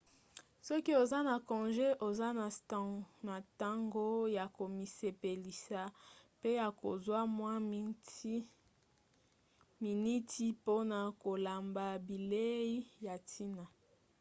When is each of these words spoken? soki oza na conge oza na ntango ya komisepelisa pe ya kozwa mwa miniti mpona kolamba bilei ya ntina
soki 0.67 0.91
oza 1.03 1.19
na 1.27 1.35
conge 1.49 1.87
oza 2.07 2.27
na 3.29 3.35
ntango 3.47 4.05
ya 4.37 4.45
komisepelisa 4.57 5.81
pe 6.39 6.49
ya 6.59 6.67
kozwa 6.79 7.19
mwa 7.37 7.53
miniti 9.85 10.45
mpona 10.59 10.99
kolamba 11.23 11.85
bilei 12.07 12.73
ya 13.05 13.15
ntina 13.23 13.65